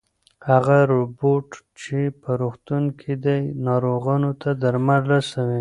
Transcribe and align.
هغه 0.49 0.77
روبوټ 0.93 1.47
چې 1.81 1.99
په 2.21 2.31
روغتون 2.41 2.83
کې 2.99 3.13
دی 3.25 3.41
ناروغانو 3.67 4.31
ته 4.41 4.49
درمل 4.61 5.01
رسوي. 5.13 5.49